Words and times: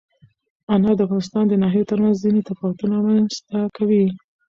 انار 0.73 0.95
د 0.97 1.01
افغانستان 1.07 1.43
د 1.47 1.53
ناحیو 1.63 1.89
ترمنځ 1.91 2.15
ځینې 2.25 2.41
تفاوتونه 2.49 2.93
رامنځ 3.05 3.33
ته 3.49 3.59
کوي. 3.77 4.05